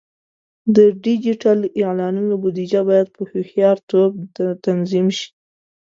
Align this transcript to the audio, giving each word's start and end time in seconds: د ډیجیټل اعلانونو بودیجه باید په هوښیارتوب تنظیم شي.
د 0.75 0.77
ډیجیټل 1.03 1.59
اعلانونو 1.81 2.33
بودیجه 2.41 2.81
باید 2.89 3.07
په 3.15 3.21
هوښیارتوب 3.31 4.11
تنظیم 4.65 5.07
شي. 5.17 5.29